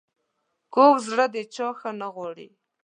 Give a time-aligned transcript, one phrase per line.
[0.73, 2.49] کوږ زړه د چا ښه نه غواړي